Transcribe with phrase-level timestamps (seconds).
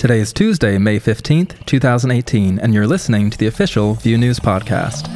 [0.00, 5.06] Today is Tuesday, May 15th, 2018, and you're listening to the official Vue News Podcast.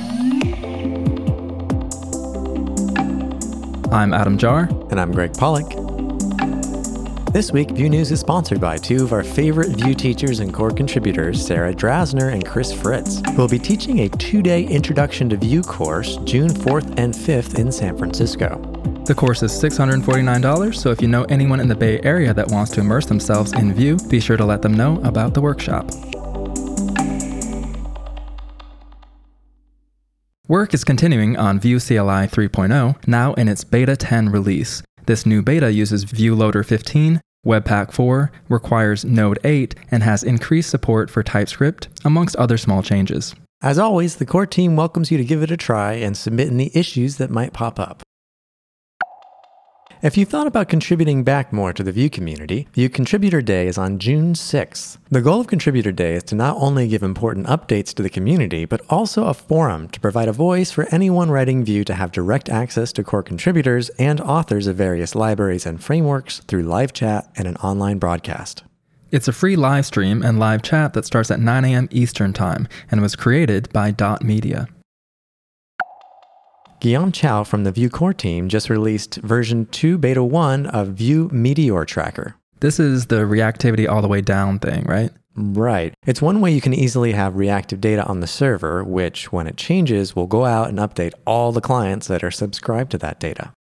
[3.90, 4.68] I'm Adam Jahr.
[4.90, 5.70] And I'm Greg Pollock.
[7.32, 10.70] This week, Vue News is sponsored by two of our favorite Vue teachers and core
[10.70, 15.38] contributors, Sarah Drasner and Chris Fritz, who will be teaching a two day Introduction to
[15.38, 18.60] Vue course June 4th and 5th in San Francisco.
[19.06, 22.70] The course is $649, so if you know anyone in the Bay Area that wants
[22.72, 25.90] to immerse themselves in Vue, be sure to let them know about the workshop.
[30.48, 34.82] Work is continuing on Vue CLI 3.0, now in its Beta 10 release.
[35.04, 40.70] This new beta uses Vue Loader 15, Webpack 4, requires Node 8, and has increased
[40.70, 43.34] support for TypeScript, amongst other small changes.
[43.60, 46.70] As always, the core team welcomes you to give it a try and submit any
[46.74, 48.02] issues that might pop up.
[50.04, 53.78] If you've thought about contributing back more to the Vue community, Vue Contributor Day is
[53.78, 54.98] on June 6th.
[55.10, 58.66] The goal of Contributor Day is to not only give important updates to the community,
[58.66, 62.50] but also a forum to provide a voice for anyone writing Vue to have direct
[62.50, 67.48] access to core contributors and authors of various libraries and frameworks through live chat and
[67.48, 68.62] an online broadcast.
[69.10, 71.88] It's a free live stream and live chat that starts at 9 a.m.
[71.90, 74.68] Eastern Time and was created by Dot Media.
[76.84, 81.30] Guillaume Chau from the Vue core team just released version 2 beta 1 of Vue
[81.32, 82.36] Meteor Tracker.
[82.60, 85.10] This is the reactivity all the way down thing, right?
[85.34, 85.94] Right.
[86.06, 89.56] It's one way you can easily have reactive data on the server, which, when it
[89.56, 93.54] changes, will go out and update all the clients that are subscribed to that data.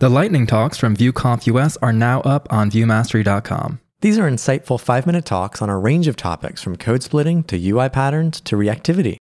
[0.00, 3.78] The lightning talks from VueConf US are now up on VueMastery.com.
[4.00, 7.70] These are insightful five minute talks on a range of topics from code splitting to
[7.70, 9.19] UI patterns to reactivity.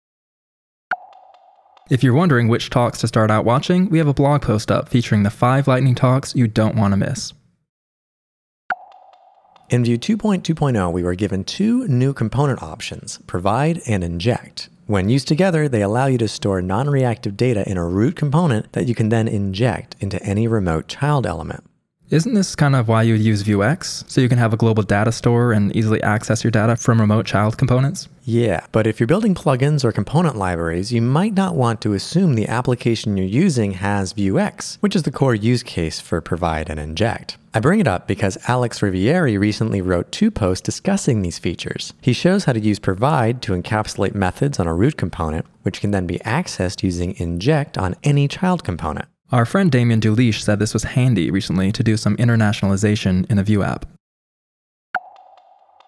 [1.88, 4.90] If you're wondering which talks to start out watching, we have a blog post up
[4.90, 7.32] featuring the five lightning talks you don't want to miss.
[9.70, 14.70] In Vue 2.2.0, we were given two new component options provide and inject.
[14.88, 18.74] When used together, they allow you to store non reactive data in a root component
[18.74, 21.64] that you can then inject into any remote child element.
[22.12, 24.08] Isn't this kind of why you would use Vuex?
[24.08, 27.26] So you can have a global data store and easily access your data from remote
[27.26, 28.08] child components?
[28.24, 32.36] Yeah, but if you're building plugins or component libraries, you might not want to assume
[32.36, 36.80] the application you're using has Vuex, which is the core use case for provide and
[36.80, 37.38] inject.
[37.56, 41.94] I bring it up because Alex Rivieri recently wrote two posts discussing these features.
[42.02, 45.90] He shows how to use provide to encapsulate methods on a root component, which can
[45.90, 49.08] then be accessed using inject on any child component.
[49.32, 53.44] Our friend Damien Duliche said this was handy recently to do some internationalization in a
[53.44, 53.88] Vue app.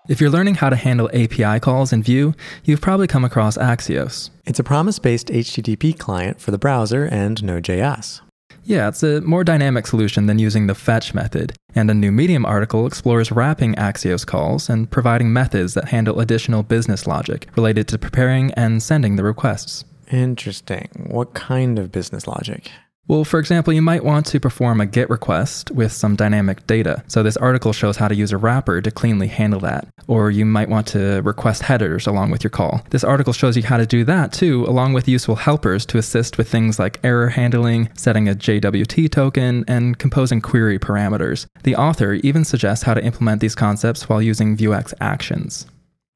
[0.09, 2.33] If you're learning how to handle API calls in Vue,
[2.63, 4.31] you've probably come across Axios.
[4.45, 8.21] It's a promise based HTTP client for the browser and Node.js.
[8.63, 12.45] Yeah, it's a more dynamic solution than using the fetch method, and a new Medium
[12.45, 17.99] article explores wrapping Axios calls and providing methods that handle additional business logic related to
[17.99, 19.85] preparing and sending the requests.
[20.11, 20.89] Interesting.
[21.07, 22.71] What kind of business logic?
[23.09, 27.03] Well, for example, you might want to perform a GET request with some dynamic data.
[27.07, 29.87] So this article shows how to use a wrapper to cleanly handle that.
[30.07, 32.81] Or you might want to request headers along with your call.
[32.89, 36.37] This article shows you how to do that too, along with useful helpers to assist
[36.37, 41.45] with things like error handling, setting a JWT token, and composing query parameters.
[41.63, 45.65] The author even suggests how to implement these concepts while using Vuex actions.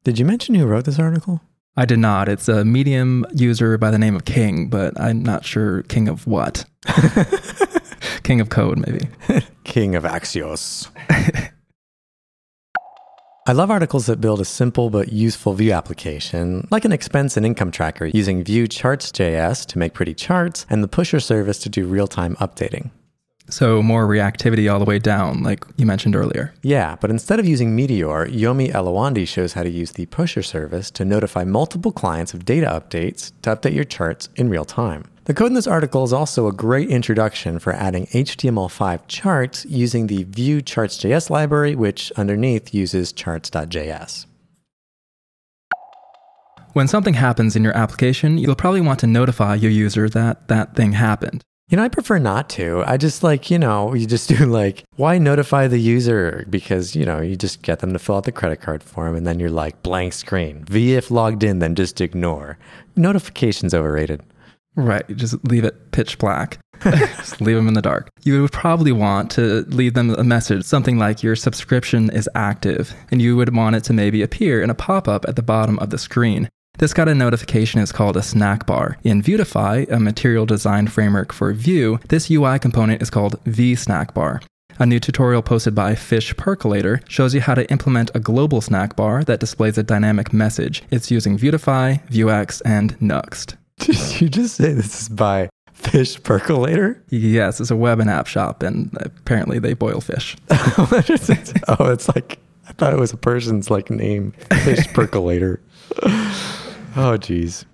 [0.03, 1.41] Did you mention who wrote this article?
[1.77, 2.27] I did not.
[2.27, 6.27] It's a Medium user by the name of King, but I'm not sure King of
[6.27, 6.65] what.
[8.23, 9.07] King of Code, maybe.
[9.63, 10.89] King of Axios.
[13.47, 17.45] I love articles that build a simple but useful Vue application, like an expense and
[17.45, 21.87] income tracker using Vue Charts.js to make pretty charts and the pusher service to do
[21.87, 22.91] real time updating.
[23.51, 26.53] So more reactivity all the way down, like you mentioned earlier.
[26.63, 30.89] Yeah, but instead of using Meteor, Yomi Eluwande shows how to use the pusher service
[30.91, 35.03] to notify multiple clients of data updates to update your charts in real time.
[35.25, 40.07] The code in this article is also a great introduction for adding HTML5 charts using
[40.07, 44.25] the Vue Charts.js library, which underneath uses charts.js.
[46.73, 50.73] When something happens in your application, you'll probably want to notify your user that that
[50.73, 51.43] thing happened.
[51.71, 52.83] You know, I prefer not to.
[52.85, 56.45] I just like, you know, you just do like, why notify the user?
[56.49, 59.25] Because, you know, you just get them to fill out the credit card form and
[59.25, 60.65] then you're like, blank screen.
[60.65, 62.57] VF logged in, then just ignore.
[62.97, 64.21] Notifications overrated.
[64.75, 65.05] Right.
[65.07, 66.59] You Just leave it pitch black.
[66.83, 68.09] just leave them in the dark.
[68.23, 72.93] You would probably want to leave them a message, something like your subscription is active,
[73.11, 75.79] and you would want it to maybe appear in a pop up at the bottom
[75.79, 76.49] of the screen.
[76.77, 78.97] This kind of notification is called a snack bar.
[79.03, 84.41] In Vuetify, a material design framework for Vue, this UI component is called vSnackBar.
[84.79, 88.95] A new tutorial posted by Fish Percolator shows you how to implement a global snack
[88.95, 90.81] bar that displays a dynamic message.
[90.89, 93.57] It's using Vuetify, Vuex, and Nuxt.
[93.79, 97.03] Did you just say this is by Fish Percolator?
[97.09, 100.35] Yes, it's a web and app shop, and apparently they boil fish.
[100.89, 101.53] What is it?
[101.67, 104.31] oh, it's like I thought it was a person's like name,
[104.63, 105.61] Fish Percolator.
[106.95, 107.65] Oh, geez.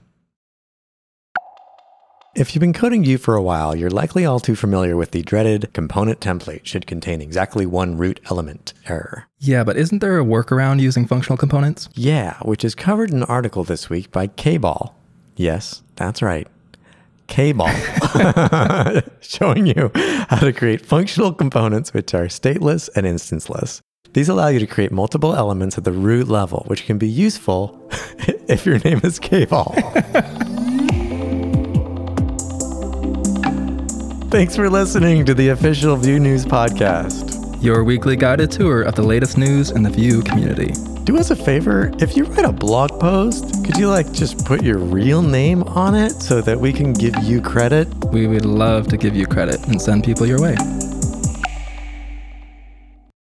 [2.37, 5.23] If you've been coding Vue for a while, you're likely all too familiar with the
[5.23, 9.25] dreaded component template should contain exactly one root element error.
[9.39, 11.89] Yeah, but isn't there a workaround using functional components?
[11.95, 14.95] Yeah, which is covered in an article this week by K-Ball.
[15.35, 16.47] Yes, that's right.
[17.25, 17.73] K-Ball.
[19.21, 23.81] Showing you how to create functional components which are stateless and instanceless.
[24.13, 27.89] These allow you to create multiple elements at the root level, which can be useful
[28.47, 29.75] if your name is K-Ball.
[34.29, 37.61] Thanks for listening to the official Vue News podcast.
[37.63, 40.73] Your weekly guided tour of the latest news in the Vue community.
[41.05, 44.61] Do us a favor, if you write a blog post, could you like just put
[44.61, 47.87] your real name on it so that we can give you credit?
[48.11, 50.55] We would love to give you credit and send people your way.